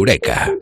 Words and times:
Eureka. 0.00 0.56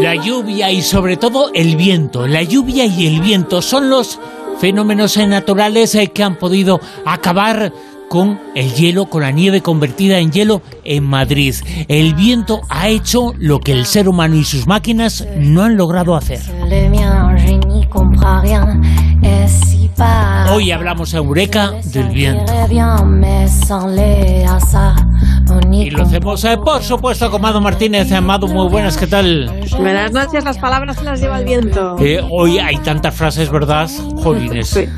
La 0.00 0.14
lluvia 0.16 0.72
y 0.72 0.82
sobre 0.82 1.16
todo 1.16 1.50
el 1.54 1.76
viento. 1.76 2.26
La 2.26 2.42
lluvia 2.42 2.86
y 2.86 3.06
el 3.06 3.20
viento 3.20 3.62
son 3.62 3.88
los 3.88 4.18
fenómenos 4.58 5.16
naturales 5.16 5.94
eh, 5.94 6.08
que 6.08 6.24
han 6.24 6.36
podido 6.36 6.80
acabar 7.04 7.72
con 8.08 8.40
el 8.54 8.72
hielo, 8.74 9.06
con 9.06 9.22
la 9.22 9.30
nieve 9.30 9.60
convertida 9.60 10.18
en 10.18 10.32
hielo 10.32 10.62
en 10.84 11.04
Madrid. 11.04 11.54
El 11.86 12.14
viento 12.14 12.62
ha 12.68 12.88
hecho 12.88 13.32
lo 13.38 13.60
que 13.60 13.72
el 13.72 13.86
ser 13.86 14.08
humano 14.08 14.34
y 14.34 14.44
sus 14.44 14.66
máquinas 14.66 15.26
no 15.38 15.62
han 15.62 15.76
logrado 15.76 16.16
hacer. 16.16 16.40
Hoy 20.56 20.72
hablamos 20.72 21.12
en 21.12 21.18
Eureka 21.18 21.74
del 21.84 22.08
viento. 22.08 22.50
Y 25.70 25.90
lo 25.90 26.02
hacemos, 26.02 26.44
eh, 26.44 26.56
por 26.56 26.82
supuesto, 26.82 27.30
con 27.30 27.42
Mado 27.42 27.60
Martínez. 27.60 28.10
Amado, 28.10 28.48
muy 28.48 28.66
buenas, 28.70 28.96
¿qué 28.96 29.06
tal? 29.06 29.52
Buenas 29.76 30.12
noches, 30.12 30.44
las 30.44 30.56
palabras 30.56 30.96
se 30.96 31.04
las 31.04 31.20
lleva 31.20 31.40
el 31.40 31.44
viento. 31.44 31.96
Eh, 31.98 32.26
hoy 32.30 32.58
hay 32.58 32.78
tantas 32.78 33.14
frases, 33.14 33.50
¿verdad? 33.50 33.90
Jolines. 34.22 34.68
Sí. 34.68 34.88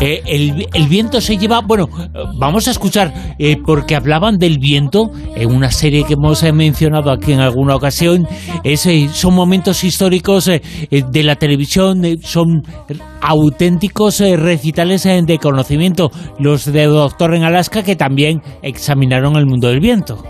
Eh, 0.00 0.22
el, 0.26 0.88
viento 0.88 1.20
se 1.20 1.36
lleva, 1.36 1.60
bueno, 1.60 1.88
vamos 2.36 2.68
a 2.68 2.70
escuchar, 2.70 3.34
eh, 3.38 3.56
porque 3.64 3.96
hablaban 3.96 4.38
del 4.38 4.58
viento 4.58 5.10
en 5.34 5.50
una 5.52 5.70
serie 5.70 6.04
que 6.04 6.14
hemos 6.14 6.42
eh, 6.42 6.52
mencionado 6.52 7.10
aquí 7.10 7.32
en 7.32 7.40
alguna 7.40 7.74
ocasión. 7.74 8.26
Es, 8.64 8.86
eh, 8.86 9.08
son 9.12 9.34
momentos 9.34 9.82
históricos 9.84 10.46
de 10.46 11.22
la 11.22 11.36
televisión, 11.36 12.02
son 12.22 12.62
auténticos 13.20 14.20
recitales 14.20 15.04
de 15.04 15.38
conocimiento. 15.38 16.10
Los 16.38 16.64
de 16.72 16.84
Doctor 16.84 17.34
en 17.34 17.44
Alaska 17.44 17.82
que 17.82 17.96
también 17.96 18.42
examinaron 18.62 19.36
el 19.36 19.46
mundo 19.46 19.68
del 19.68 19.80
viento. 19.80 20.22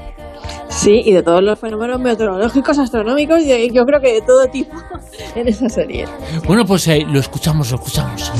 Sí, 0.69 1.03
y 1.05 1.13
de 1.13 1.23
todos 1.23 1.43
los 1.43 1.59
fenómenos 1.59 2.01
meteorológicos, 2.01 2.79
astronómicos, 2.79 3.41
y 3.41 3.71
yo 3.73 3.85
creo 3.87 4.01
que 4.01 4.15
de 4.15 4.23
todo 4.23 4.47
tipo 4.49 4.77
en 5.35 5.49
esa 5.49 5.69
serie. 5.69 6.07
Bueno, 6.47 6.65
pues 6.67 6.87
eh, 6.89 7.05
lo 7.09 7.19
escuchamos, 7.19 7.71
lo 7.71 7.77
escuchamos. 7.77 8.33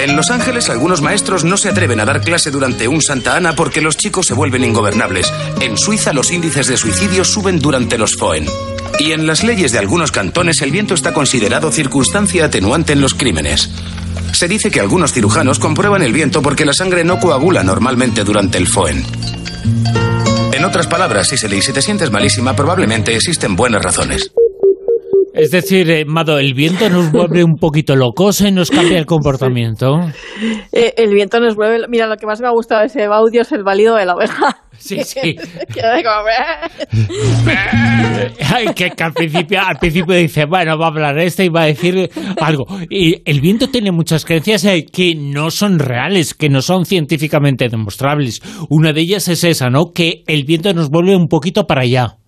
En 0.00 0.16
Los 0.16 0.30
Ángeles, 0.30 0.70
algunos 0.70 1.02
maestros 1.02 1.44
no 1.44 1.56
se 1.56 1.68
atreven 1.68 2.00
a 2.00 2.04
dar 2.04 2.20
clase 2.22 2.50
durante 2.50 2.88
un 2.88 3.02
Santa 3.02 3.36
Ana 3.36 3.54
porque 3.54 3.80
los 3.80 3.96
chicos 3.96 4.26
se 4.26 4.34
vuelven 4.34 4.64
ingobernables. 4.64 5.32
En 5.60 5.76
Suiza, 5.76 6.12
los 6.12 6.30
índices 6.30 6.68
de 6.68 6.76
suicidio 6.76 7.24
suben 7.24 7.58
durante 7.58 7.98
los 7.98 8.16
FOEN. 8.16 8.46
Y 8.98 9.12
en 9.12 9.26
las 9.26 9.44
leyes 9.44 9.72
de 9.72 9.78
algunos 9.78 10.12
cantones, 10.12 10.62
el 10.62 10.70
viento 10.70 10.94
está 10.94 11.12
considerado 11.12 11.70
circunstancia 11.70 12.46
atenuante 12.46 12.92
en 12.92 13.00
los 13.00 13.14
crímenes. 13.14 13.70
Se 14.32 14.48
dice 14.48 14.70
que 14.70 14.80
algunos 14.80 15.12
cirujanos 15.12 15.58
comprueban 15.58 16.02
el 16.02 16.12
viento 16.12 16.42
porque 16.42 16.64
la 16.64 16.72
sangre 16.72 17.04
no 17.04 17.18
coagula 17.18 17.62
normalmente 17.62 18.24
durante 18.24 18.58
el 18.58 18.66
FOEN. 18.66 19.04
Otras 20.70 20.86
palabras, 20.86 21.26
si 21.26 21.36
se 21.36 21.52
y 21.52 21.62
si 21.62 21.72
te 21.72 21.82
sientes 21.82 22.12
malísima, 22.12 22.54
probablemente 22.54 23.16
existen 23.16 23.56
buenas 23.56 23.82
razones. 23.82 24.30
Es 25.32 25.50
decir, 25.50 25.90
eh, 25.90 26.04
Mado, 26.04 26.38
el 26.38 26.54
viento 26.54 26.88
nos 26.90 27.12
vuelve 27.12 27.44
un 27.44 27.54
poquito 27.54 27.94
locos 27.94 28.40
y 28.40 28.50
nos 28.50 28.70
cambia 28.70 28.98
el 28.98 29.06
comportamiento. 29.06 30.00
Eh, 30.72 30.94
el 30.96 31.12
viento 31.12 31.40
nos 31.40 31.56
vuelve. 31.56 31.86
Mira, 31.88 32.06
lo 32.06 32.16
que 32.16 32.26
más 32.26 32.40
me 32.40 32.46
ha 32.46 32.52
gustado 32.52 32.80
de 32.80 32.86
ese 32.86 33.04
audio 33.04 33.42
es 33.42 33.52
el 33.52 33.62
balido 33.62 33.96
de 33.96 34.06
la 34.06 34.14
oveja. 34.14 34.62
Sí, 34.78 35.02
sí. 35.04 35.18
Ay, 38.48 38.66
que, 38.74 38.90
que 38.92 39.04
al 39.04 39.12
principio 39.12 39.60
al 39.60 39.76
principio 39.76 40.14
dice, 40.14 40.46
bueno, 40.46 40.78
va 40.78 40.86
a 40.86 40.88
hablar 40.88 41.18
este 41.18 41.44
y 41.44 41.50
va 41.50 41.64
a 41.64 41.66
decir 41.66 42.08
algo. 42.40 42.64
Y 42.88 43.20
el 43.30 43.42
viento 43.42 43.68
tiene 43.68 43.92
muchas 43.92 44.24
creencias 44.24 44.64
eh, 44.64 44.86
que 44.90 45.14
no 45.14 45.50
son 45.50 45.78
reales, 45.80 46.32
que 46.32 46.48
no 46.48 46.62
son 46.62 46.86
científicamente 46.86 47.68
demostrables. 47.68 48.40
Una 48.70 48.94
de 48.94 49.02
ellas 49.02 49.28
es 49.28 49.44
esa, 49.44 49.68
¿no? 49.68 49.92
Que 49.94 50.22
el 50.26 50.44
viento 50.44 50.72
nos 50.72 50.88
vuelve 50.88 51.14
un 51.14 51.28
poquito 51.28 51.66
para 51.66 51.82
allá. 51.82 52.19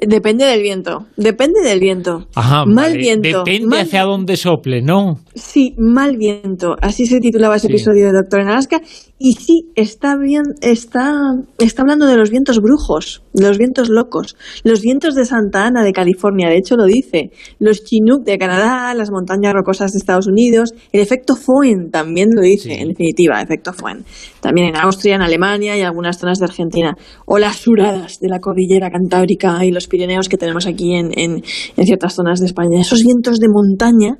Depende 0.00 0.44
del 0.46 0.62
viento. 0.62 1.06
Depende 1.16 1.60
del 1.60 1.80
viento. 1.80 2.28
Ajá, 2.34 2.64
mal 2.64 2.90
vale. 2.90 2.98
viento. 2.98 3.44
Depende 3.44 3.66
mal- 3.66 3.80
hacia 3.80 4.02
dónde 4.04 4.36
sople, 4.36 4.82
¿no? 4.82 5.18
Sí, 5.34 5.74
mal 5.78 6.16
viento. 6.16 6.76
Así 6.80 7.06
se 7.06 7.20
titulaba 7.20 7.56
ese 7.56 7.66
Sí. 7.66 7.72
episodio 7.72 8.06
de 8.06 8.12
Doctor 8.12 8.40
en 8.40 8.48
Alaska. 8.48 8.80
Y 9.20 9.32
sí, 9.32 9.70
está 9.74 10.16
bien, 10.16 10.44
está, 10.60 11.12
está 11.58 11.82
hablando 11.82 12.06
de 12.06 12.16
los 12.16 12.30
vientos 12.30 12.60
brujos, 12.60 13.24
de 13.32 13.48
los 13.48 13.58
vientos 13.58 13.88
locos, 13.88 14.36
los 14.62 14.80
vientos 14.80 15.16
de 15.16 15.24
Santa 15.24 15.66
Ana 15.66 15.82
de 15.82 15.92
California, 15.92 16.48
de 16.48 16.58
hecho 16.58 16.76
lo 16.76 16.84
dice, 16.84 17.32
los 17.58 17.82
Chinook 17.82 18.22
de 18.24 18.38
Canadá, 18.38 18.94
las 18.94 19.10
montañas 19.10 19.52
rocosas 19.54 19.90
de 19.90 19.98
Estados 19.98 20.28
Unidos, 20.28 20.72
el 20.92 21.00
efecto 21.00 21.34
Foehn 21.34 21.90
también 21.90 22.28
lo 22.32 22.42
dice, 22.42 22.68
Sí. 22.68 22.74
en 22.74 22.88
definitiva, 22.90 23.42
efecto 23.42 23.72
Foehn. 23.72 24.04
También 24.40 24.68
en 24.68 24.76
Austria, 24.76 25.16
en 25.16 25.22
Alemania 25.22 25.76
y 25.76 25.80
algunas 25.82 26.18
zonas 26.18 26.38
de 26.38 26.44
Argentina. 26.44 26.94
O 27.26 27.38
las 27.38 27.56
suradas 27.56 28.20
de 28.20 28.28
la 28.28 28.38
cordillera 28.38 28.90
cantábrica 28.90 29.64
y 29.64 29.72
los 29.72 29.88
Pirineos 29.88 30.28
que 30.28 30.36
tenemos 30.36 30.66
aquí 30.66 30.94
en, 30.94 31.10
en, 31.18 31.42
en 31.76 31.86
ciertas 31.86 32.14
zonas 32.14 32.38
de 32.38 32.46
España. 32.46 32.80
Esos 32.80 33.02
vientos 33.02 33.38
de 33.40 33.48
montaña 33.48 34.18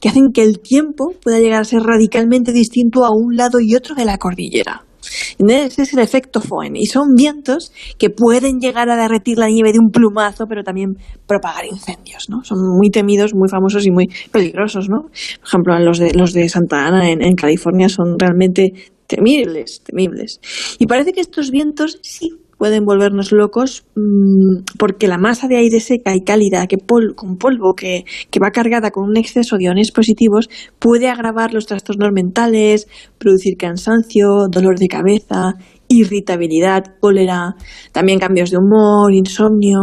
que 0.00 0.08
hacen 0.08 0.32
que 0.32 0.42
el 0.42 0.60
tiempo 0.60 1.12
pueda 1.22 1.38
llegar 1.38 1.60
a 1.60 1.64
ser 1.64 1.82
radicalmente 1.82 2.52
distinto 2.52 3.04
a 3.04 3.10
un 3.10 3.36
lado 3.36 3.60
y 3.60 3.74
otro 3.76 3.94
de 3.94 4.04
la 4.04 4.18
cordillera. 4.18 4.39
Ese 5.38 5.82
es 5.82 5.92
el 5.94 6.00
efecto 6.00 6.40
Foehn. 6.40 6.76
Y 6.76 6.86
son 6.86 7.14
vientos 7.14 7.72
que 7.98 8.10
pueden 8.10 8.60
llegar 8.60 8.90
a 8.90 8.96
derretir 8.96 9.38
la 9.38 9.48
nieve 9.48 9.72
de 9.72 9.78
un 9.78 9.90
plumazo, 9.90 10.46
pero 10.46 10.62
también 10.62 10.96
propagar 11.26 11.64
incendios, 11.64 12.28
¿no? 12.28 12.44
Son 12.44 12.58
muy 12.76 12.90
temidos, 12.90 13.34
muy 13.34 13.48
famosos 13.48 13.86
y 13.86 13.90
muy 13.90 14.08
peligrosos, 14.30 14.88
¿no? 14.88 15.02
Por 15.02 15.46
ejemplo, 15.46 15.78
los 15.78 15.98
de, 15.98 16.12
los 16.14 16.32
de 16.32 16.48
Santa 16.48 16.86
Ana 16.86 17.10
en, 17.10 17.22
en 17.22 17.34
California 17.34 17.88
son 17.88 18.18
realmente 18.18 18.72
temibles, 19.06 19.82
temibles. 19.82 20.40
Y 20.78 20.86
parece 20.86 21.12
que 21.12 21.20
estos 21.20 21.50
vientos 21.50 21.98
sí 22.02 22.30
pueden 22.60 22.84
volvernos 22.84 23.32
locos 23.32 23.86
mmm, 23.94 24.64
porque 24.78 25.08
la 25.08 25.16
masa 25.16 25.48
de 25.48 25.56
aire 25.56 25.80
seca 25.80 26.14
y 26.14 26.20
cálida 26.20 26.66
que 26.66 26.76
con 27.16 27.38
polvo 27.38 27.72
que, 27.74 28.04
que, 28.30 28.38
va 28.38 28.50
cargada 28.50 28.90
con 28.90 29.08
un 29.08 29.16
exceso 29.16 29.56
de 29.56 29.64
iones 29.64 29.92
positivos 29.92 30.50
puede 30.78 31.08
agravar 31.08 31.54
los 31.54 31.64
trastornos 31.64 32.10
mentales, 32.12 32.86
producir 33.16 33.56
cansancio, 33.56 34.46
dolor 34.50 34.78
de 34.78 34.88
cabeza, 34.88 35.54
irritabilidad, 35.88 36.84
cólera, 37.00 37.54
también 37.92 38.18
cambios 38.18 38.50
de 38.50 38.58
humor, 38.58 39.14
insomnio. 39.14 39.80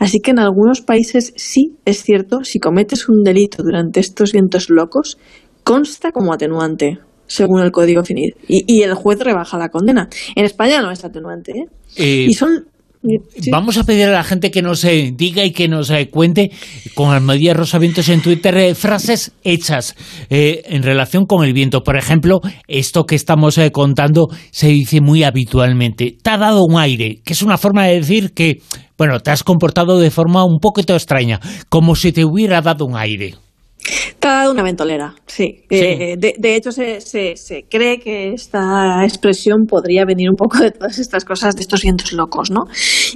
Así 0.00 0.18
que 0.18 0.32
en 0.32 0.40
algunos 0.40 0.80
países 0.80 1.32
sí 1.36 1.76
es 1.84 2.02
cierto, 2.02 2.42
si 2.42 2.58
cometes 2.58 3.08
un 3.08 3.22
delito 3.22 3.62
durante 3.62 4.00
estos 4.00 4.32
vientos 4.32 4.70
locos, 4.70 5.18
consta 5.62 6.10
como 6.10 6.32
atenuante 6.32 6.98
según 7.28 7.62
el 7.62 7.70
Código 7.70 8.02
Civil. 8.02 8.34
Y, 8.48 8.64
y, 8.66 8.82
el 8.82 8.94
juez 8.94 9.20
rebaja 9.20 9.56
la 9.58 9.68
condena. 9.68 10.08
En 10.34 10.44
España 10.44 10.82
no 10.82 10.90
es 10.90 11.04
atenuante. 11.04 11.52
¿eh? 11.52 11.64
Eh, 11.96 12.26
y 12.28 12.32
son. 12.32 12.66
¿sí? 13.02 13.50
Vamos 13.50 13.76
a 13.76 13.84
pedir 13.84 14.06
a 14.06 14.12
la 14.12 14.24
gente 14.24 14.50
que 14.50 14.62
nos 14.62 14.82
eh, 14.84 15.12
diga 15.14 15.44
y 15.44 15.52
que 15.52 15.68
nos 15.68 15.90
eh, 15.90 16.08
cuente 16.10 16.50
con 16.94 17.10
Almadía 17.10 17.54
Rosavientos 17.54 18.08
en 18.08 18.22
Twitter 18.22 18.74
frases 18.74 19.32
hechas 19.44 19.94
en 20.30 20.82
relación 20.82 21.26
con 21.26 21.44
el 21.44 21.52
viento. 21.52 21.82
Por 21.82 21.96
ejemplo, 21.96 22.40
esto 22.66 23.04
que 23.04 23.14
estamos 23.14 23.60
contando 23.72 24.28
se 24.50 24.68
dice 24.68 25.00
muy 25.00 25.22
habitualmente. 25.22 26.16
Te 26.20 26.30
ha 26.30 26.38
dado 26.38 26.64
un 26.64 26.78
aire, 26.78 27.20
que 27.24 27.34
es 27.34 27.42
una 27.42 27.56
forma 27.56 27.86
de 27.86 28.00
decir 28.00 28.32
que, 28.32 28.62
bueno, 28.96 29.20
te 29.20 29.30
has 29.30 29.44
comportado 29.44 30.00
de 30.00 30.10
forma 30.10 30.44
un 30.44 30.58
poquito 30.58 30.94
extraña, 30.94 31.40
como 31.68 31.94
si 31.94 32.10
te 32.10 32.24
hubiera 32.24 32.60
dado 32.62 32.84
un 32.84 32.96
aire. 32.96 33.34
Te 34.18 34.28
ha 34.28 34.32
dado 34.32 34.52
una 34.52 34.62
ventolera, 34.62 35.14
sí. 35.26 35.62
sí. 35.68 35.76
Eh, 35.76 36.16
de, 36.18 36.34
de, 36.38 36.56
hecho, 36.56 36.72
se, 36.72 37.00
se, 37.00 37.36
se, 37.36 37.64
cree 37.68 38.00
que 38.00 38.32
esta 38.32 39.04
expresión 39.04 39.66
podría 39.66 40.04
venir 40.04 40.28
un 40.30 40.36
poco 40.36 40.58
de 40.58 40.70
todas 40.70 40.98
estas 40.98 41.24
cosas, 41.24 41.54
de 41.54 41.62
estos 41.62 41.82
vientos 41.82 42.12
locos, 42.12 42.50
¿no? 42.50 42.64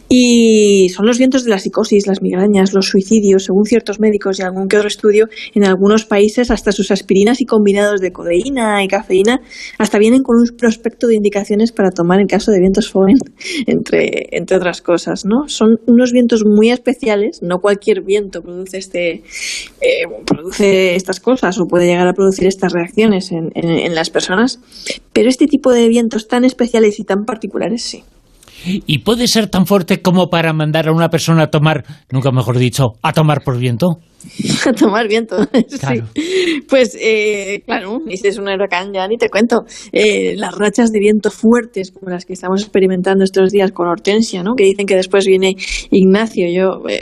Y 0.08 0.88
son 0.94 1.06
los 1.06 1.18
vientos 1.18 1.44
de 1.44 1.50
la 1.50 1.58
psicosis, 1.58 2.06
las 2.06 2.22
migrañas, 2.22 2.72
los 2.72 2.86
suicidios, 2.86 3.44
según 3.44 3.64
ciertos 3.64 3.98
médicos 4.00 4.38
y 4.38 4.42
algún 4.42 4.68
que 4.68 4.76
otro 4.76 4.88
estudio, 4.88 5.26
en 5.54 5.64
algunos 5.64 6.04
países 6.04 6.50
hasta 6.50 6.72
sus 6.72 6.90
aspirinas 6.90 7.40
y 7.40 7.46
combinados 7.46 8.00
de 8.00 8.12
codeína 8.12 8.82
y 8.84 8.88
cafeína 8.88 9.40
hasta 9.78 9.98
vienen 9.98 10.22
con 10.22 10.36
un 10.36 10.56
prospecto 10.56 11.06
de 11.06 11.16
indicaciones 11.16 11.72
para 11.72 11.90
tomar 11.90 12.20
en 12.20 12.26
caso 12.26 12.52
de 12.52 12.60
vientos 12.60 12.90
Foehn, 12.90 13.18
entre, 13.66 14.28
entre 14.30 14.56
otras 14.56 14.82
cosas, 14.82 15.24
¿no? 15.24 15.48
Son 15.48 15.78
unos 15.86 16.12
vientos 16.12 16.44
muy 16.44 16.70
especiales, 16.70 17.40
no 17.42 17.58
cualquier 17.58 18.02
viento 18.02 18.42
produce 18.42 18.78
este... 18.78 19.22
Eh, 19.80 20.06
produce 20.24 20.61
estas 20.62 21.20
cosas 21.20 21.58
o 21.58 21.66
puede 21.66 21.86
llegar 21.86 22.08
a 22.08 22.12
producir 22.12 22.46
estas 22.46 22.72
reacciones 22.72 23.32
en, 23.32 23.50
en, 23.54 23.70
en, 23.70 23.94
las 23.94 24.10
personas, 24.10 24.60
pero 25.12 25.28
este 25.28 25.46
tipo 25.46 25.72
de 25.72 25.88
vientos 25.88 26.28
tan 26.28 26.44
especiales 26.44 26.98
y 26.98 27.04
tan 27.04 27.24
particulares 27.24 27.82
sí. 27.82 28.04
¿Y 28.64 28.98
puede 28.98 29.26
ser 29.26 29.48
tan 29.48 29.66
fuerte 29.66 30.02
como 30.02 30.28
para 30.28 30.52
mandar 30.52 30.88
a 30.88 30.92
una 30.92 31.08
persona 31.08 31.44
a 31.44 31.50
tomar, 31.50 31.84
nunca 32.10 32.30
mejor 32.30 32.58
dicho, 32.58 32.92
a 33.02 33.12
tomar 33.12 33.42
por 33.42 33.58
viento? 33.58 33.98
a 34.66 34.72
tomar 34.72 35.08
viento. 35.08 35.36
Claro. 35.80 36.06
Sí. 36.14 36.62
Pues 36.68 36.96
eh, 37.00 37.62
claro, 37.64 38.00
y 38.08 38.16
si 38.16 38.28
es 38.28 38.38
un 38.38 38.48
huracán 38.48 38.92
ya 38.92 39.06
ni 39.08 39.16
te 39.16 39.28
cuento. 39.28 39.64
Eh, 39.90 40.34
las 40.36 40.54
rachas 40.56 40.90
de 40.90 41.00
viento 41.00 41.30
fuertes 41.30 41.90
como 41.90 42.10
las 42.10 42.24
que 42.24 42.34
estamos 42.34 42.62
experimentando 42.62 43.24
estos 43.24 43.50
días 43.50 43.72
con 43.72 43.88
Hortensia, 43.88 44.42
¿no? 44.42 44.54
que 44.54 44.64
dicen 44.64 44.86
que 44.86 44.96
después 44.96 45.26
viene 45.26 45.56
Ignacio. 45.90 46.46
Yo 46.52 46.88
eh, 46.88 47.00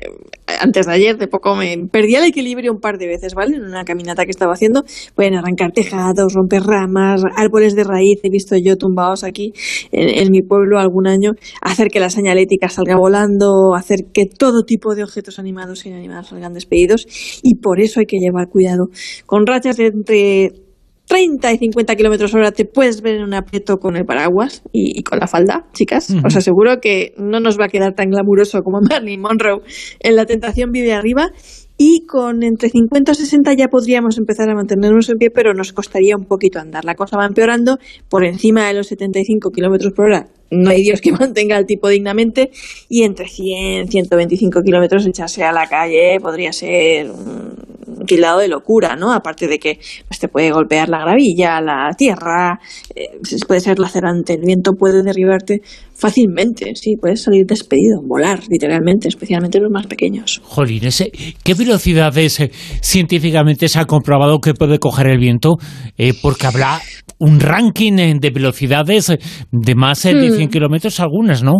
antes 0.60 0.86
de 0.86 0.92
ayer, 0.92 1.16
de 1.16 1.28
poco, 1.28 1.54
me 1.54 1.76
perdí 1.90 2.14
el 2.14 2.24
equilibrio 2.24 2.72
un 2.72 2.80
par 2.80 2.98
de 2.98 3.06
veces, 3.06 3.34
¿vale? 3.34 3.56
En 3.56 3.64
una 3.64 3.84
caminata 3.84 4.24
que 4.24 4.30
estaba 4.30 4.52
haciendo. 4.52 4.84
Pueden 5.14 5.34
arrancar 5.34 5.72
tejados, 5.72 6.34
romper 6.34 6.62
ramas, 6.62 7.22
árboles 7.36 7.74
de 7.74 7.84
raíz, 7.84 8.20
he 8.22 8.30
visto 8.30 8.56
yo 8.56 8.76
tumbados 8.76 9.24
aquí 9.24 9.52
en, 9.92 10.30
mi 10.30 10.42
pueblo 10.42 10.78
algún 10.78 11.06
año, 11.06 11.32
hacer 11.60 11.88
que 11.88 12.00
la 12.00 12.10
señalética 12.10 12.68
salga 12.68 12.96
volando, 12.96 13.74
hacer 13.74 14.06
que 14.12 14.26
todo 14.26 14.62
tipo 14.64 14.94
de 14.94 15.04
objetos 15.04 15.38
animados 15.38 15.84
y 15.84 15.88
inanimados 15.88 16.28
salgan 16.28 16.52
despedidos. 16.52 17.06
Y 17.42 17.56
por 17.56 17.80
eso 17.80 18.00
hay 18.00 18.06
que 18.06 18.18
llevar 18.18 18.48
cuidado. 18.48 18.88
Con 19.26 19.46
rachas 19.46 19.76
de 19.76 19.86
entre 19.86 20.69
30 21.10 21.52
y 21.52 21.58
50 21.58 21.96
kilómetros 21.96 22.32
hora 22.34 22.52
te 22.52 22.64
puedes 22.64 23.02
ver 23.02 23.16
en 23.16 23.24
un 23.24 23.34
aprieto 23.34 23.78
con 23.78 23.96
el 23.96 24.04
paraguas 24.04 24.62
y, 24.72 25.02
con 25.02 25.18
la 25.18 25.26
falda, 25.26 25.66
chicas. 25.72 26.14
Os 26.24 26.36
aseguro 26.36 26.80
que 26.80 27.14
no 27.18 27.40
nos 27.40 27.58
va 27.58 27.64
a 27.64 27.68
quedar 27.68 27.94
tan 27.94 28.10
glamuroso 28.10 28.62
como 28.62 28.78
Marilyn 28.88 29.20
Monroe 29.20 29.60
en 29.98 30.14
La 30.14 30.24
Tentación 30.24 30.70
Vive 30.70 30.92
Arriba. 30.92 31.30
Y 31.76 32.06
con 32.06 32.44
entre 32.44 32.68
50 32.68 33.10
y 33.10 33.14
60 33.16 33.54
ya 33.54 33.66
podríamos 33.66 34.18
empezar 34.18 34.48
a 34.50 34.54
mantenernos 34.54 35.08
en 35.08 35.16
pie, 35.16 35.30
pero 35.30 35.52
nos 35.52 35.72
costaría 35.72 36.14
un 36.14 36.26
poquito 36.26 36.60
andar. 36.60 36.84
La 36.84 36.94
cosa 36.94 37.16
va 37.16 37.26
empeorando 37.26 37.78
por 38.08 38.24
encima 38.24 38.68
de 38.68 38.74
los 38.74 38.86
75 38.86 39.50
kilómetros 39.50 39.92
por 39.92 40.04
hora. 40.04 40.28
No 40.52 40.70
hay 40.70 40.82
Dios 40.82 41.00
que 41.00 41.10
mantenga 41.18 41.58
el 41.58 41.66
tipo 41.66 41.88
dignamente. 41.88 42.50
Y 42.88 43.02
entre 43.02 43.26
100 43.26 43.86
y 43.86 43.88
125 43.88 44.60
kilómetros 44.62 45.06
echarse 45.08 45.42
a 45.42 45.50
la 45.50 45.66
calle 45.66 46.18
podría 46.20 46.52
ser 46.52 47.10
un 47.10 47.69
de 48.16 48.48
locura, 48.48 48.96
¿no? 48.96 49.12
Aparte 49.12 49.46
de 49.46 49.58
que 49.58 49.78
pues, 50.08 50.18
te 50.18 50.28
puede 50.28 50.50
golpear 50.50 50.88
la 50.88 51.00
gravilla, 51.00 51.60
la 51.60 51.90
tierra, 51.96 52.58
eh, 52.94 53.18
puede 53.46 53.60
ser 53.60 53.78
lacerante, 53.78 54.34
el 54.34 54.42
viento 54.44 54.72
puede 54.72 55.02
derribarte 55.02 55.60
fácilmente, 55.94 56.74
sí, 56.74 56.96
puedes 57.00 57.22
salir 57.22 57.46
despedido, 57.46 58.00
volar, 58.02 58.40
literalmente, 58.48 59.08
especialmente 59.08 59.60
los 59.60 59.70
más 59.70 59.86
pequeños. 59.86 60.40
Jolín, 60.44 60.86
ese, 60.86 61.10
¿qué 61.44 61.54
velocidades 61.54 62.40
eh, 62.40 62.50
científicamente 62.82 63.68
se 63.68 63.78
ha 63.78 63.84
comprobado 63.84 64.38
que 64.38 64.54
puede 64.54 64.78
coger 64.78 65.08
el 65.08 65.18
viento? 65.18 65.56
Eh, 65.98 66.14
porque 66.20 66.46
habrá 66.46 66.80
un 67.18 67.38
ranking 67.38 68.18
de 68.18 68.30
velocidades 68.30 69.12
de 69.52 69.74
más 69.74 70.02
de 70.02 70.30
100 70.30 70.46
hmm. 70.46 70.50
kilómetros 70.50 71.00
algunas, 71.00 71.42
¿no? 71.42 71.52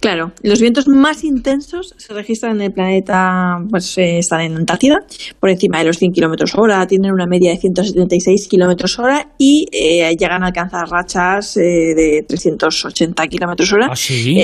Claro, 0.00 0.32
los 0.42 0.60
vientos 0.60 0.88
más 0.88 1.24
intensos 1.24 1.94
se 1.96 2.12
registran 2.12 2.56
en 2.56 2.62
el 2.62 2.72
planeta, 2.72 3.58
pues 3.70 3.96
eh, 3.98 4.18
están 4.18 4.40
en 4.40 4.56
Antártida, 4.56 4.96
por 5.38 5.50
encima 5.50 5.78
de 5.78 5.84
los 5.84 5.98
100 5.98 6.12
kilómetros 6.12 6.54
hora, 6.56 6.86
tienen 6.86 7.12
una 7.12 7.26
media 7.26 7.50
de 7.50 7.58
176 7.58 8.48
kilómetros 8.48 8.98
hora 8.98 9.32
y 9.38 9.66
eh, 9.72 10.10
llegan 10.18 10.42
a 10.42 10.46
alcanzar 10.46 10.88
rachas 10.88 11.56
eh, 11.56 11.94
de 11.94 12.24
380 12.26 13.26
kilómetros 13.26 13.72
hora. 13.72 13.88
¿Ah, 13.90 13.96
sí? 13.96 14.40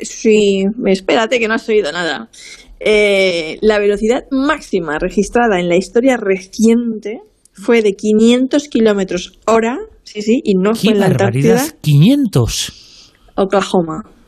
sí, 0.00 0.64
espérate 0.86 1.38
que 1.38 1.48
no 1.48 1.54
has 1.54 1.68
oído 1.68 1.92
nada. 1.92 2.30
la 2.80 3.78
velocidad 3.78 4.24
máxima 4.30 4.98
registrada 4.98 5.60
en 5.60 5.68
la 5.68 5.76
historia 5.76 6.16
reciente 6.16 7.20
fue 7.52 7.82
de 7.82 7.92
500 7.92 8.68
kilómetros 8.68 9.38
hora, 9.46 9.78
sí, 10.04 10.22
sí, 10.22 10.40
y 10.42 10.54
no 10.54 10.74
fue 10.74 10.92
en 10.92 11.00
la 11.00 11.06
Antártida. 11.06 11.62
500. 11.82 13.12
Oklahoma. 13.34 14.19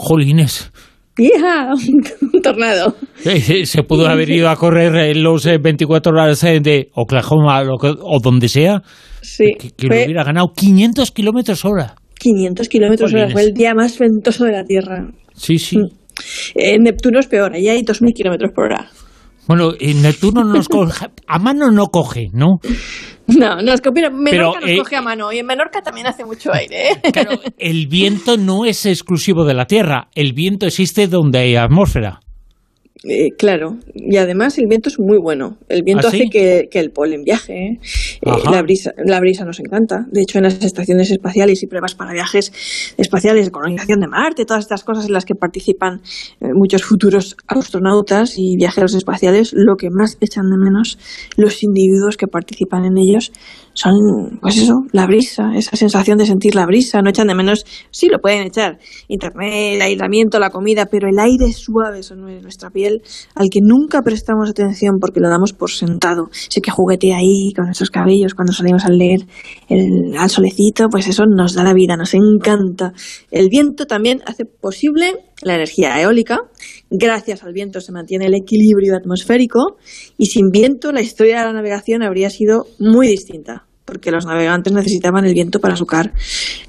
Jolines. 0.00 0.72
¡Hija! 1.18 1.72
Un 2.32 2.42
tornado. 2.42 2.96
Se 3.64 3.82
pudo 3.82 4.08
haber 4.08 4.30
ido 4.30 4.48
a 4.48 4.56
correr 4.56 4.94
en 5.10 5.22
los 5.22 5.44
24 5.44 6.10
eh, 6.10 6.14
horas 6.14 6.44
eh, 6.44 6.60
de 6.60 6.88
Oklahoma 6.94 7.62
o 7.62 8.20
donde 8.22 8.48
sea. 8.48 8.82
Sí. 9.20 9.52
Que, 9.58 9.86
lo 9.86 9.94
hubiera 9.94 10.24
ganado 10.24 10.52
500 10.56 11.10
kilómetros 11.10 11.64
hora. 11.64 11.94
500 12.18 12.68
kilómetros 12.68 13.12
hora. 13.12 13.28
Fue 13.28 13.42
el 13.42 13.52
día 13.52 13.74
más 13.74 13.98
ventoso 13.98 14.44
de 14.44 14.52
la 14.52 14.64
Tierra. 14.64 15.10
Sí, 15.34 15.58
sí. 15.58 15.78
Mm. 15.78 15.88
En 16.54 16.82
Neptuno 16.82 17.18
es 17.18 17.26
peor. 17.26 17.54
Ahí 17.54 17.68
hay 17.68 17.82
2.000 17.82 18.14
kilómetros 18.14 18.52
por 18.54 18.66
hora. 18.66 18.88
Bueno, 19.46 19.72
en 19.78 20.02
Neptuno 20.02 20.44
nos 20.44 20.68
coge, 20.70 21.06
a 21.26 21.38
mano 21.38 21.70
no 21.70 21.86
coge, 21.86 22.28
¿no? 22.32 22.60
No, 23.26 23.62
no, 23.62 23.72
es 23.72 23.80
que 23.80 23.90
Menorca 23.90 24.60
nos 24.60 24.70
eh, 24.70 24.78
coge 24.78 24.96
a 24.96 25.02
mano 25.02 25.32
y 25.32 25.38
en 25.38 25.46
Menorca 25.46 25.82
también 25.82 26.06
hace 26.06 26.24
mucho 26.24 26.52
aire. 26.52 26.92
¿eh? 26.92 27.12
Claro, 27.12 27.40
el 27.58 27.86
viento 27.86 28.36
no 28.36 28.64
es 28.64 28.86
exclusivo 28.86 29.44
de 29.44 29.54
la 29.54 29.66
Tierra, 29.66 30.08
el 30.14 30.32
viento 30.32 30.66
existe 30.66 31.06
donde 31.06 31.38
hay 31.38 31.56
atmósfera. 31.56 32.20
Eh, 33.02 33.30
claro, 33.38 33.78
y 33.94 34.18
además 34.18 34.58
el 34.58 34.66
viento 34.66 34.90
es 34.90 34.98
muy 34.98 35.16
bueno. 35.18 35.56
El 35.70 35.82
viento 35.82 36.08
¿Ah, 36.08 36.10
hace 36.10 36.28
que, 36.30 36.68
el 36.70 36.90
polen 36.90 37.22
viaje. 37.22 37.54
¿eh? 37.54 37.78
Eh, 38.20 38.30
la, 38.50 38.60
brisa, 38.60 38.92
la 39.02 39.20
brisa 39.20 39.44
nos 39.46 39.58
encanta. 39.58 40.04
De 40.10 40.20
hecho, 40.20 40.36
en 40.38 40.44
las 40.44 40.62
estaciones 40.62 41.10
espaciales 41.10 41.62
y 41.62 41.66
pruebas 41.66 41.94
para 41.94 42.12
viajes 42.12 42.52
espaciales, 42.98 43.46
de 43.46 43.50
colonización 43.50 44.00
de 44.00 44.08
Marte, 44.08 44.44
todas 44.44 44.64
estas 44.64 44.84
cosas 44.84 45.06
en 45.06 45.14
las 45.14 45.24
que 45.24 45.34
participan 45.34 46.02
muchos 46.40 46.84
futuros 46.84 47.36
astronautas 47.46 48.34
y 48.36 48.56
viajeros 48.56 48.94
espaciales, 48.94 49.52
lo 49.54 49.76
que 49.76 49.88
más 49.90 50.18
echan 50.20 50.50
de 50.50 50.58
menos 50.58 50.98
los 51.36 51.62
individuos 51.62 52.18
que 52.18 52.26
participan 52.26 52.84
en 52.84 52.98
ellos 52.98 53.32
son, 53.72 54.38
pues 54.42 54.58
eso, 54.58 54.74
la 54.92 55.06
brisa, 55.06 55.52
esa 55.54 55.76
sensación 55.76 56.18
de 56.18 56.26
sentir 56.26 56.54
la 56.54 56.66
brisa. 56.66 57.00
No 57.00 57.10
echan 57.10 57.28
de 57.28 57.34
menos, 57.34 57.64
sí 57.90 58.08
lo 58.08 58.18
pueden 58.18 58.42
echar, 58.42 58.78
internet, 59.08 59.76
el 59.76 59.82
aislamiento, 59.82 60.38
la 60.38 60.50
comida, 60.50 60.86
pero 60.90 61.08
el 61.08 61.18
aire 61.18 61.52
suave 61.52 62.02
sobre 62.02 62.42
nuestra 62.42 62.70
piel 62.70 62.89
al 63.34 63.48
que 63.50 63.60
nunca 63.62 64.02
prestamos 64.02 64.50
atención 64.50 64.98
porque 65.00 65.20
lo 65.20 65.28
damos 65.28 65.52
por 65.52 65.70
sentado. 65.70 66.28
Sé 66.32 66.60
que 66.60 66.70
juguetea 66.70 67.18
ahí 67.18 67.52
con 67.54 67.68
esos 67.68 67.90
cabellos 67.90 68.34
cuando 68.34 68.52
salimos 68.52 68.84
a 68.84 68.90
leer 68.90 69.20
el, 69.68 70.16
al 70.16 70.30
solecito, 70.30 70.88
pues 70.90 71.08
eso 71.08 71.24
nos 71.26 71.54
da 71.54 71.64
la 71.64 71.74
vida, 71.74 71.96
nos 71.96 72.14
encanta. 72.14 72.92
El 73.30 73.48
viento 73.48 73.86
también 73.86 74.20
hace 74.26 74.44
posible 74.44 75.12
la 75.42 75.54
energía 75.54 76.00
eólica. 76.00 76.38
Gracias 76.90 77.42
al 77.42 77.52
viento 77.52 77.80
se 77.80 77.92
mantiene 77.92 78.26
el 78.26 78.34
equilibrio 78.34 78.96
atmosférico 78.96 79.76
y 80.18 80.26
sin 80.26 80.50
viento 80.50 80.92
la 80.92 81.02
historia 81.02 81.40
de 81.40 81.46
la 81.46 81.52
navegación 81.52 82.02
habría 82.02 82.30
sido 82.30 82.66
muy 82.78 83.08
distinta 83.08 83.66
porque 83.90 84.12
los 84.12 84.24
navegantes 84.24 84.72
necesitaban 84.72 85.24
el 85.24 85.34
viento 85.34 85.58
para 85.58 85.74
sucar 85.74 86.12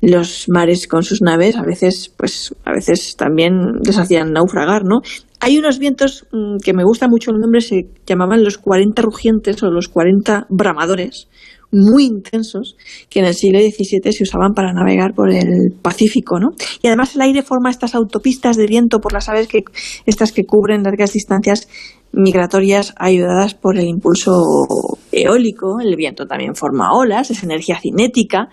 los 0.02 0.46
mares 0.50 0.88
con 0.88 1.04
sus 1.04 1.22
naves, 1.22 1.56
a 1.56 1.62
veces, 1.62 2.12
pues, 2.18 2.56
a 2.66 2.72
veces 2.72 3.16
también 3.16 3.54
les 3.86 3.98
hacían 4.00 4.34
naufragar, 4.34 4.84
¿no? 4.84 5.02
Hay 5.44 5.58
unos 5.58 5.80
vientos 5.80 6.28
mm, 6.32 6.58
que 6.64 6.72
me 6.74 6.84
gusta 6.84 7.08
mucho 7.08 7.32
el 7.32 7.40
nombre, 7.40 7.62
se 7.62 7.88
llamaban 8.06 8.44
los 8.44 8.60
40 8.60 9.02
rugientes 9.02 9.62
o 9.64 9.72
los 9.72 9.88
40 9.88 10.46
bramadores, 10.50 11.28
muy 11.72 12.06
intensos, 12.06 12.78
que 13.10 13.20
en 13.20 13.26
el 13.26 13.34
siglo 13.34 13.60
XVII 13.60 14.14
se 14.14 14.24
usaban 14.24 14.54
para 14.54 14.72
navegar 14.72 15.16
por 15.16 15.32
el 15.32 15.74
Pacífico, 15.82 16.40
¿no? 16.40 16.50
Y 16.84 16.88
además 16.88 17.16
el 17.16 17.22
aire 17.22 17.42
forma 17.42 17.72
estas 17.72 17.96
autopistas 17.96 18.56
de 18.56 18.68
viento 18.68 19.00
por 19.00 19.14
las 19.14 19.30
aves 19.30 19.48
que 19.48 19.64
estas 20.06 20.32
que 20.32 20.46
cubren 20.46 20.84
largas 20.84 21.14
distancias 21.14 21.68
migratorias 22.12 22.94
ayudadas 22.98 23.56
por 23.56 23.80
el 23.80 23.88
impulso 23.88 24.68
eólico. 25.12 25.80
El 25.80 25.96
viento 25.96 26.28
también 26.28 26.56
forma 26.56 26.94
olas, 26.94 27.32
es 27.32 27.42
energía 27.42 27.80
cinética 27.82 28.50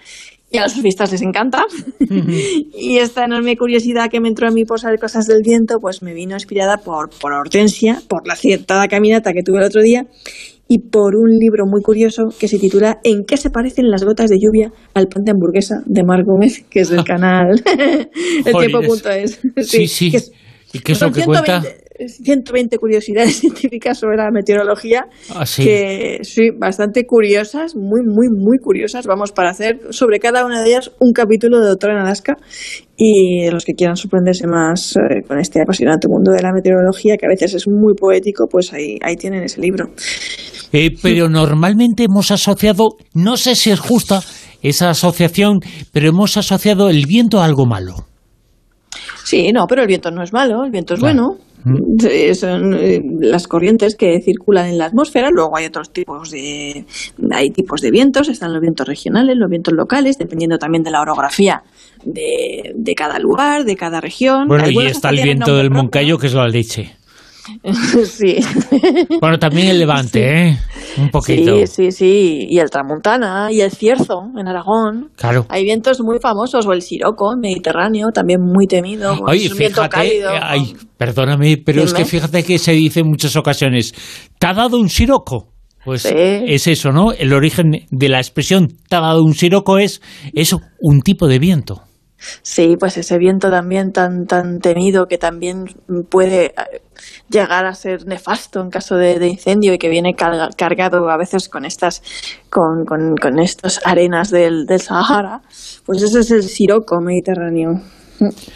y 0.51 0.59
a 0.59 0.63
los 0.63 0.73
surfistas 0.73 1.13
les 1.13 1.23
encanta. 1.23 1.65
y 2.01 2.99
esta 2.99 3.25
enorme 3.25 3.57
curiosidad 3.57 4.11
que 4.11 4.21
me 4.21 4.29
entró 4.29 4.49
a 4.49 4.51
mí 4.51 4.65
por 4.65 4.81
saber 4.81 4.99
cosas 4.99 5.27
del 5.27 5.43
viento, 5.43 5.79
pues 5.81 6.03
me 6.03 6.15
vino 6.15 6.35
inspirada 6.35 6.79
por, 6.79 7.11
por 7.11 7.33
Hortensia, 7.33 8.01
por 8.09 8.27
la 8.27 8.37
cierta 8.37 8.87
caminata 8.89 9.33
que 9.33 9.43
tuve 9.43 9.59
el 9.59 9.65
otro 9.65 9.83
ddía 9.83 10.07
y 10.69 10.81
por 10.81 11.17
un 11.17 11.31
libro 11.31 11.65
muy 11.67 11.83
curioso 11.83 12.29
que 12.39 12.47
se 12.47 12.59
titula 12.59 12.99
¿En 13.03 13.25
qué 13.25 13.37
se 13.37 13.51
parecen 13.51 13.91
las 13.91 14.05
gotas 14.05 14.29
de 14.29 14.37
lluvia 14.39 14.71
al 14.95 15.09
pan 15.09 15.25
de 15.25 15.33
hamburguesa? 15.33 15.77
de 15.87 16.05
Mar 16.05 16.25
Gómez, 16.25 16.65
que 16.69 16.81
es 16.81 16.91
del 16.91 17.05
canal 17.05 17.63
El 18.45 18.55
Tiempo.es. 18.55 19.41
Sí, 19.63 19.89
sí. 19.89 20.13
¿Y 20.73 20.81
qué 20.81 20.93
es 20.93 21.01
lo 21.01 21.11
que 21.11 21.25
cuenta? 21.25 21.63
120 22.07 22.79
curiosidades 22.79 23.37
científicas 23.41 23.99
sobre 23.99 24.17
la 24.17 24.31
meteorología 24.31 25.07
ah, 25.35 25.45
que 25.57 26.19
sí, 26.23 26.51
bastante 26.57 27.05
curiosas, 27.05 27.75
muy, 27.75 28.03
muy, 28.05 28.29
muy 28.31 28.59
curiosas. 28.59 29.07
Vamos 29.07 29.33
para 29.33 29.51
hacer 29.51 29.81
sobre 29.91 30.19
cada 30.19 30.45
una 30.45 30.63
de 30.63 30.69
ellas 30.71 30.93
un 31.01 31.13
capítulo 31.13 31.61
de 31.61 31.69
Doctor 31.69 31.91
en 31.91 31.99
Alaska 31.99 32.37
y 32.97 33.51
los 33.51 33.65
que 33.65 33.75
quieran 33.75 33.97
sorprenderse 33.97 34.47
más 34.47 34.97
eh, 34.97 35.23
con 35.27 35.39
este 35.39 35.61
apasionante 35.63 36.09
mundo 36.09 36.33
de 36.33 36.43
la 36.43 36.53
meteorología, 36.53 37.17
que 37.17 37.27
a 37.27 37.29
veces 37.29 37.55
es 37.55 37.67
muy 37.69 37.95
poético, 37.95 38.47
pues 38.51 38.73
ahí, 38.73 38.99
ahí 39.03 39.17
tienen 39.17 39.43
ese 39.43 39.61
libro. 39.61 39.87
Eh, 40.73 40.91
pero 41.03 41.29
normalmente 41.29 42.05
hemos 42.05 42.31
asociado, 42.31 42.91
no 43.15 43.37
sé 43.37 43.55
si 43.55 43.71
es 43.71 43.81
justa 43.81 44.21
esa 44.63 44.91
asociación, 44.91 45.61
pero 45.93 46.09
hemos 46.09 46.37
asociado 46.37 46.91
el 46.91 47.07
viento 47.07 47.41
a 47.41 47.45
algo 47.45 47.67
malo. 47.67 47.95
Sí, 49.25 49.53
no, 49.53 49.67
pero 49.69 49.83
el 49.83 49.89
viento 49.89 50.11
no 50.11 50.23
es 50.23 50.33
malo, 50.33 50.65
el 50.65 50.71
viento 50.71 50.95
es 50.95 51.01
bueno. 51.01 51.37
Son 52.35 52.75
eh, 52.75 53.03
las 53.21 53.47
corrientes 53.47 53.97
que 53.97 54.21
circulan 54.21 54.67
en 54.67 54.79
la 54.79 54.87
atmósfera. 54.87 55.31
Luego 55.31 55.57
hay 55.57 55.67
otros 55.67 55.93
tipos 55.93 56.31
de 56.31 56.85
hay 57.31 57.51
tipos 57.51 57.81
de 57.81 57.91
vientos. 57.91 58.29
Están 58.29 58.53
los 58.53 58.61
vientos 58.61 58.87
regionales, 58.87 59.37
los 59.37 59.51
vientos 59.51 59.75
locales, 59.75 60.19
dependiendo 60.19 60.59
también 60.59 60.83
de 60.83 60.91
la 60.91 61.01
orografía 61.01 61.63
de, 62.05 62.73
de 62.75 62.95
cada 62.95 63.19
lugar, 63.19 63.65
de 63.65 63.77
cada 63.77 64.01
región. 64.01 64.49
Bueno, 64.49 64.69
y 64.71 64.87
está 64.87 65.11
el 65.11 65.23
viento 65.23 65.57
del 65.57 65.71
Moncayo, 65.71 66.19
que 66.19 66.27
es 66.29 66.35
la 66.35 66.49
leche. 66.49 66.98
sí. 68.05 68.37
Bueno, 69.21 69.39
también 69.39 69.69
el 69.69 69.79
Levante, 69.79 70.49
¿eh? 70.49 70.59
Un 70.99 71.11
poquito. 71.11 71.57
Sí, 71.59 71.67
sí, 71.67 71.93
sí. 71.93 72.47
Y 72.51 72.59
el 72.59 72.71
Tramontana 72.71 73.51
y 73.53 73.61
el 73.61 73.71
Cierzo 73.71 74.23
en 74.37 74.49
Aragón. 74.49 75.11
Claro. 75.17 75.47
Hay 75.49 75.65
vientos 75.65 76.01
muy 76.01 76.19
famosos, 76.21 76.67
o 76.67 76.73
el 76.73 76.83
Siroco, 76.83 77.35
Mediterráneo, 77.41 78.09
también 78.13 78.41
muy 78.41 78.67
temido. 78.67 79.15
Oye, 79.27 79.47
es 79.47 79.53
un 79.53 79.59
viento 79.59 79.83
fíjate, 79.83 79.97
cálido. 79.97 80.31
eh, 80.33 80.41
ay, 80.43 80.77
perdóname, 80.97 81.57
pero 81.65 81.83
es 81.83 81.93
que 81.95 82.05
fíjate 82.05 82.43
que 82.45 82.59
se 82.59 82.73
dice 82.73 83.01
en 83.01 83.09
muchas 83.09 83.37
ocasiones, 83.37 83.95
¿te 84.39 84.47
ha 84.47 84.55
dado 84.55 84.79
un 84.79 84.89
siroco? 84.89 85.53
Pues 85.85 86.03
Sí. 86.03 86.15
es 86.15 86.67
eso, 86.67 86.91
¿no? 86.91 87.13
El 87.13 87.33
origen 87.33 87.87
de 87.91 88.09
la 88.09 88.19
expresión 88.19 88.69
¿te 88.89 88.97
ha 88.97 89.01
dado 89.01 89.23
un 89.23 89.35
siroco? 89.35 89.79
es 89.79 90.03
eso, 90.35 90.61
un 90.81 91.01
tipo 91.01 91.29
de 91.29 91.39
viento. 91.39 91.83
Sí, 92.43 92.77
pues 92.79 92.97
ese 92.97 93.17
viento 93.19 93.51
también 93.51 93.93
tan, 93.93 94.27
tan 94.27 94.59
temido 94.61 95.07
que 95.07 95.19
también 95.19 95.67
puede 96.11 96.47
eh, 96.47 96.83
llegar 97.31 97.65
a 97.65 97.75
ser 97.75 98.07
nefasto 98.07 98.61
en 98.61 98.71
caso 98.71 98.97
de, 98.97 99.27
incendio 99.27 99.73
y 99.75 99.79
que 99.79 99.89
viene 99.89 100.15
carga- 100.17 100.51
cargado 100.57 101.09
a 101.09 101.17
veces 101.17 101.49
con 101.49 101.65
estas, 101.65 102.03
con, 102.51 102.85
con, 102.85 103.17
con 103.17 103.39
estas 103.39 103.81
arenas 103.85 104.31
del, 104.31 104.67
del 104.67 104.81
Sahara, 104.81 105.43
pues 105.87 106.03
ese 106.03 106.21
es 106.21 106.31
el 106.31 106.43
siroco 106.43 107.01
mediterráneo. 107.01 107.81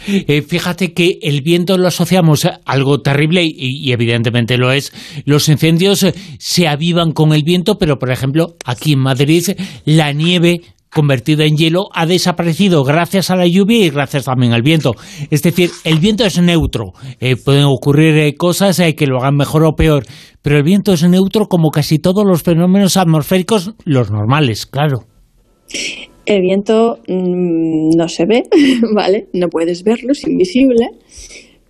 Eh, 0.07 0.41
fíjate 0.41 0.93
que 0.93 1.19
el 1.21 1.41
viento 1.41 1.77
lo 1.77 1.87
asociamos 1.87 2.47
algo 2.65 3.01
terrible 3.01 3.43
y, 3.43 3.53
y 3.55 3.93
evidentemente 3.93 4.57
lo 4.57 4.71
es. 4.71 4.91
Los 5.25 5.47
incendios 5.47 6.03
eh, 6.03 6.13
se 6.37 6.67
avivan 6.67 7.13
con 7.13 7.33
el 7.33 7.43
viento, 7.43 7.77
pero 7.77 7.97
por 7.97 8.11
ejemplo 8.11 8.57
aquí 8.65 8.93
en 8.93 8.99
Madrid 8.99 9.51
la 9.85 10.11
nieve 10.11 10.61
convertida 10.93 11.45
en 11.45 11.57
hielo 11.57 11.89
ha 11.93 12.05
desaparecido 12.05 12.83
gracias 12.83 13.29
a 13.29 13.35
la 13.35 13.47
lluvia 13.47 13.85
y 13.85 13.89
gracias 13.89 14.25
también 14.25 14.53
al 14.53 14.61
viento. 14.61 14.93
Es 15.29 15.41
decir, 15.41 15.69
el 15.83 15.99
viento 15.99 16.25
es 16.25 16.41
neutro. 16.41 16.93
Eh, 17.19 17.35
pueden 17.35 17.65
ocurrir 17.65 18.17
eh, 18.17 18.35
cosas 18.35 18.79
eh, 18.79 18.95
que 18.95 19.07
lo 19.07 19.17
hagan 19.17 19.35
mejor 19.35 19.63
o 19.63 19.75
peor, 19.75 20.05
pero 20.41 20.57
el 20.57 20.63
viento 20.63 20.93
es 20.93 21.07
neutro 21.07 21.47
como 21.47 21.69
casi 21.69 21.99
todos 21.99 22.25
los 22.25 22.43
fenómenos 22.43 22.97
atmosféricos, 22.97 23.73
los 23.85 24.11
normales, 24.11 24.65
claro. 24.65 25.05
El 26.25 26.41
viento 26.41 26.99
mm, 27.07 27.97
no 27.97 28.07
se 28.07 28.25
ve, 28.25 28.43
¿vale? 28.95 29.27
No 29.33 29.47
puedes 29.49 29.83
verlo, 29.83 30.11
es 30.11 30.25
invisible, 30.25 30.89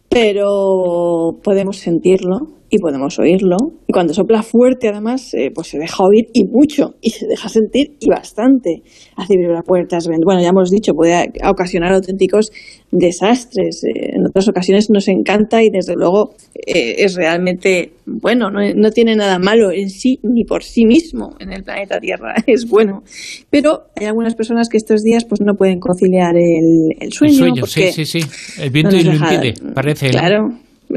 pero 0.10 1.40
podemos 1.44 1.78
sentirlo 1.78 2.63
y 2.74 2.80
podemos 2.80 3.20
oírlo. 3.20 3.58
Y 3.88 3.94
cuando 3.94 4.14
sopla 4.14 4.42
fuerte, 4.42 4.88
además, 4.88 5.34
eh, 5.36 5.52
pues 5.54 5.68
se 5.68 5.78
deja 5.78 6.04
oír 6.04 6.26
y 6.34 6.46
mucho, 6.46 6.96
y 7.02 7.12
se 7.12 7.28
deja 7.28 7.48
sentir 7.48 7.98
y 8.00 8.10
bastante. 8.10 8.82
Hace 9.16 9.38
vibrar 9.38 9.64
puertas, 9.64 10.08
bueno, 10.26 10.42
ya 10.42 10.50
hemos 10.50 10.72
dicho, 10.72 10.94
puede 10.94 11.32
ocasionar 11.48 11.94
auténticos 11.94 12.52
desastres. 12.92 13.84
Eh, 13.84 14.14
en 14.16 14.26
otras 14.26 14.48
ocasiones 14.48 14.90
nos 14.90 15.08
encanta 15.08 15.62
y 15.62 15.70
desde 15.70 15.94
luego 15.96 16.34
eh, 16.56 16.96
es 16.98 17.16
realmente 17.16 17.92
bueno, 18.06 18.50
no, 18.50 18.60
no 18.76 18.92
tiene 18.92 19.16
nada 19.16 19.40
malo 19.40 19.72
en 19.72 19.90
sí 19.90 20.20
ni 20.24 20.44
por 20.44 20.64
sí 20.64 20.86
mismo 20.86 21.36
en 21.40 21.54
el 21.54 21.64
planeta 21.64 22.00
Tierra, 22.00 22.34
es 22.48 22.68
bueno. 22.68 23.04
Pero 23.50 23.84
hay 23.96 24.08
algunas 24.08 24.36
personas 24.36 24.68
que 24.68 24.78
estos 24.78 25.04
días 25.04 25.26
pues 25.26 25.42
no 25.42 25.54
pueden 25.54 25.80
conciliar 25.80 26.36
el, 26.36 26.90
el 27.00 27.12
sueño. 27.12 27.34
el 27.34 27.38
sueño, 27.38 27.66
sí, 27.68 27.92
sí, 27.92 28.06
sí. 28.06 28.20
El 28.60 28.72
viento 28.72 28.92
no 28.92 28.98
les 28.98 29.06
lo 29.06 29.14
impide, 29.14 29.54
parece. 29.74 30.10
Claro. 30.10 30.50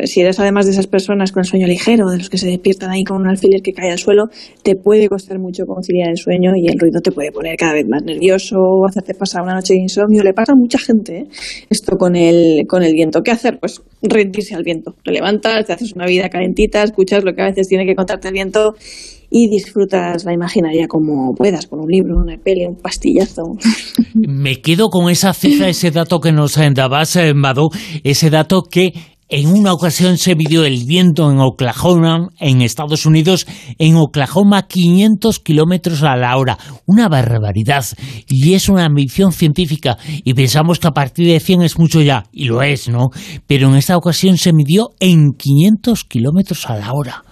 Si 0.05 0.21
eres 0.21 0.39
además 0.41 0.67
de 0.67 0.73
esas 0.73 0.87
personas 0.87 1.33
con 1.33 1.45
sueño 1.45 1.67
ligero, 1.67 2.09
de 2.11 2.19
los 2.19 2.31
que 2.31 2.39
se 2.39 2.47
despiertan 2.47 2.91
ahí 2.91 3.05
con 3.05 3.19
un 3.19 3.29
alfiler 3.29 3.63
que 3.63 3.73
cae 3.73 3.91
al 3.91 3.99
suelo, 3.99 4.25
te 4.63 4.75
puede 4.77 5.09
costar 5.09 5.39
mucho 5.39 5.65
conciliar 5.67 6.11
el 6.11 6.17
sueño 6.17 6.53
y 6.57 6.69
el 6.69 6.79
ruido 6.79 7.01
te 7.01 7.13
puede 7.13 7.33
poner 7.33 7.57
cada 7.57 7.75
vez 7.75 7.87
más 7.89 8.03
nervioso, 8.03 8.57
hacerte 8.89 9.15
pasar 9.15 9.43
una 9.43 9.55
noche 9.55 9.75
de 9.75 9.81
insomnio. 9.81 10.23
Le 10.23 10.33
pasa 10.33 10.53
a 10.53 10.57
mucha 10.57 10.79
gente 10.79 11.19
¿eh? 11.19 11.27
esto 11.71 11.97
con 11.97 12.17
el, 12.17 12.67
con 12.69 12.83
el 12.83 12.93
viento. 12.93 13.23
¿Qué 13.23 13.31
hacer? 13.31 13.59
Pues 13.61 13.83
rendirse 14.03 14.55
al 14.55 14.63
viento. 14.63 14.95
Te 15.05 15.13
levantas, 15.13 15.67
te 15.67 15.73
haces 15.73 15.93
una 15.95 16.07
vida 16.07 16.29
calentita, 16.29 16.83
escuchas 16.83 17.25
lo 17.25 17.35
que 17.35 17.43
a 17.43 17.47
veces 17.47 17.69
tiene 17.69 17.87
que 17.87 17.95
contarte 17.95 18.29
el 18.29 18.35
viento 18.35 18.75
y 19.31 19.49
disfrutas 19.49 20.25
la 20.25 20.33
imaginaria 20.33 20.87
como 20.89 21.35
puedas, 21.35 21.67
con 21.67 21.81
un 21.81 21.91
libro, 21.91 22.17
una 22.17 22.37
peli, 22.37 22.65
un 22.67 22.77
pastillazo. 22.77 23.43
Me 24.15 24.61
quedo 24.61 24.89
con 24.89 25.11
esa 25.11 25.33
cifra, 25.35 25.69
ese 25.69 25.91
dato 25.91 26.21
que 26.21 26.33
nos 26.33 26.57
eh, 26.59 26.71
dabas, 26.73 27.17
eh, 27.17 27.35
Mado, 27.35 27.69
ese 28.05 28.31
dato 28.31 28.63
que 28.63 28.93
en 29.29 29.49
una 29.49 29.73
ocasión 29.73 30.19
se 30.19 30.37
midió 30.37 30.65
el 30.65 30.85
viento 30.87 31.31
en 31.31 31.41
Oklahoma, 31.41 32.29
en 32.39 32.63
Estados 32.63 33.07
Unidos, 33.07 33.47
en 33.79 33.97
Oklahoma 33.97 34.67
500 34.69 35.41
kilómetros 35.41 36.03
a 36.05 36.17
la 36.17 36.37
hora. 36.37 36.59
Una 36.87 37.09
barbaridad. 37.09 37.85
Y 38.29 38.55
es 38.55 38.69
una 38.69 38.89
medición 38.89 39.33
científica. 39.33 39.97
Y 40.25 40.35
pensamos 40.35 40.79
que 40.79 40.87
a 40.87 40.93
partir 40.93 41.27
de 41.27 41.41
100 41.41 41.63
es 41.63 41.79
mucho 41.79 42.01
ya. 42.03 42.25
Y 42.33 42.45
lo 42.45 42.63
es, 42.63 42.89
¿no? 42.89 43.09
Pero 43.47 43.69
en 43.69 43.77
esta 43.77 43.97
ocasión 43.97 44.37
se 44.37 44.53
midió 44.53 44.91
en 45.01 45.33
500 45.33 46.05
kilómetros 46.05 46.67
a 46.67 46.77
la 46.77 46.93
hora. 46.93 47.25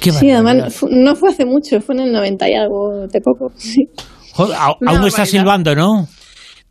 Qué 0.00 0.10
Sí, 0.10 0.30
además 0.30 0.82
no 0.90 1.14
fue 1.14 1.30
hace 1.30 1.46
mucho, 1.46 1.80
fue 1.80 1.94
en 1.94 2.02
el 2.02 2.12
90 2.12 2.48
y 2.48 2.54
algo 2.54 3.06
de 3.06 3.20
poco. 3.20 3.52
Sí. 3.56 3.88
Joder, 4.32 4.56
aún 4.58 5.06
está 5.06 5.24
silbando, 5.24 5.74
¿no? 5.74 6.06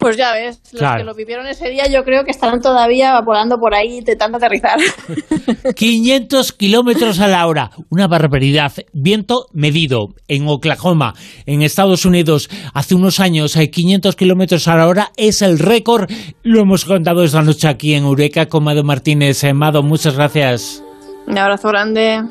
Pues 0.05 0.17
ya 0.17 0.33
ves, 0.33 0.59
los 0.71 0.79
Claro. 0.79 0.97
que 0.99 1.03
lo 1.03 1.15
vivieron 1.15 1.47
ese 1.47 1.69
día 1.69 1.85
yo 1.91 2.03
creo 2.03 2.23
que 2.23 2.31
estarán 2.31 2.61
todavía 2.61 3.19
volando 3.21 3.57
por 3.57 3.73
ahí 3.73 3.97
intentando 3.97 4.37
aterrizar. 4.37 4.77
500 5.75 6.51
kilómetros 6.53 7.19
a 7.19 7.27
la 7.27 7.47
hora, 7.47 7.71
una 7.89 8.07
barbaridad. 8.07 8.71
Viento 8.93 9.47
medido 9.53 10.09
en 10.27 10.47
Oklahoma, 10.47 11.13
en 11.45 11.61
Estados 11.63 12.05
Unidos, 12.05 12.49
hace 12.73 12.93
unos 12.95 13.19
años, 13.19 13.55
eh, 13.55 13.69
500 13.71 14.15
kilómetros 14.15 14.67
a 14.67 14.75
la 14.75 14.87
hora 14.87 15.11
es 15.17 15.41
el 15.41 15.57
récord. 15.59 16.09
Lo 16.43 16.61
hemos 16.61 16.85
contado 16.85 17.23
esta 17.23 17.41
noche 17.41 17.67
aquí 17.67 17.95
en 17.95 18.03
Eureka 18.03 18.45
con 18.47 18.63
Mado 18.63 18.83
Martínez. 18.83 19.43
Eh, 19.43 19.53
Mado, 19.53 19.81
muchas 19.83 20.15
gracias. 20.15 20.83
Un 21.27 21.37
abrazo 21.37 21.69
grande. 21.69 22.21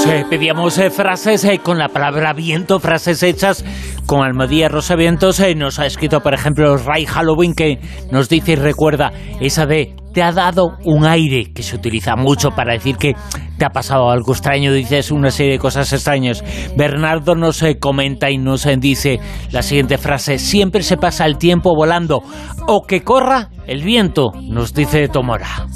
Os 0.00 0.06
eh, 0.06 0.24
pedíamos 0.30 0.78
eh, 0.78 0.88
frases 0.88 1.44
eh, 1.44 1.58
con 1.58 1.76
la 1.76 1.88
palabra 1.88 2.32
viento, 2.32 2.80
frases 2.80 3.22
hechas 3.22 3.62
con 4.06 4.22
Almadía 4.22 4.70
Rosa 4.70 4.96
Vientos. 4.96 5.42
nos 5.56 5.78
ha 5.78 5.84
escrito, 5.84 6.20
por 6.20 6.32
ejemplo, 6.32 6.78
Ray 6.78 7.04
Halloween, 7.04 7.52
que 7.52 7.78
nos 8.10 8.30
dice 8.30 8.52
y 8.52 8.56
recuerda 8.56 9.12
esa 9.42 9.66
de 9.66 9.94
te 10.12 10.22
ha 10.22 10.32
dado 10.32 10.76
un 10.84 11.04
aire, 11.04 11.52
que 11.52 11.62
se 11.62 11.76
utiliza 11.76 12.16
mucho 12.16 12.50
para 12.50 12.72
decir 12.72 12.96
que 12.96 13.14
te 13.58 13.64
ha 13.64 13.70
pasado 13.70 14.10
algo 14.10 14.32
extraño, 14.32 14.72
dices 14.72 15.10
una 15.10 15.30
serie 15.30 15.52
de 15.52 15.58
cosas 15.58 15.92
extrañas. 15.92 16.42
Bernardo 16.76 17.34
nos 17.34 17.62
eh, 17.62 17.78
comenta 17.78 18.30
y 18.30 18.38
nos 18.38 18.66
eh, 18.66 18.76
dice 18.78 19.20
la 19.50 19.62
siguiente 19.62 19.98
frase, 19.98 20.38
siempre 20.38 20.82
se 20.82 20.96
pasa 20.96 21.26
el 21.26 21.36
tiempo 21.36 21.74
volando, 21.74 22.22
o 22.66 22.86
que 22.86 23.02
corra 23.02 23.50
el 23.66 23.82
viento, 23.82 24.32
nos 24.42 24.74
dice 24.74 25.08
Tomora. 25.08 25.66